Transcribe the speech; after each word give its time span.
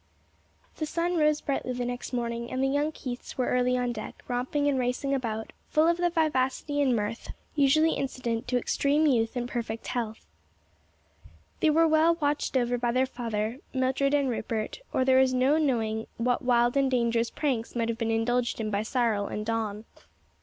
The 0.77 0.87
sun 0.87 1.17
rose 1.17 1.41
brightly 1.41 1.73
the 1.73 1.85
next 1.85 2.11
morning 2.11 2.49
and 2.51 2.63
the 2.63 2.67
young 2.67 2.91
Keiths 2.91 3.37
were 3.37 3.49
early 3.49 3.77
on 3.77 3.91
deck, 3.93 4.23
romping 4.27 4.67
and 4.67 4.79
racing 4.79 5.13
about, 5.13 5.53
fall 5.69 5.87
of 5.87 5.97
the 5.97 6.09
vivacity 6.09 6.81
and 6.81 6.95
mirth 6.95 7.29
usually 7.53 7.91
incident 7.91 8.47
to 8.47 8.57
extreme 8.57 9.05
youth 9.05 9.35
and 9.35 9.47
perfect 9.47 9.85
health. 9.89 10.25
They 11.59 11.69
were 11.69 11.87
well 11.87 12.15
watched 12.15 12.57
over 12.57 12.79
by 12.79 12.91
their 12.91 13.05
father, 13.05 13.59
Mildred 13.75 14.15
and 14.15 14.27
Rupert, 14.27 14.81
or 14.91 15.05
there 15.05 15.19
is 15.19 15.35
no 15.35 15.59
knowing 15.59 16.07
what 16.17 16.41
wild 16.41 16.75
and 16.75 16.89
dangerous 16.89 17.29
pranks 17.29 17.75
might 17.75 17.89
have 17.89 17.99
been 17.99 18.09
indulged 18.09 18.59
in 18.59 18.71
by 18.71 18.81
Cyril 18.81 19.27
and 19.27 19.45
Don. 19.45 19.85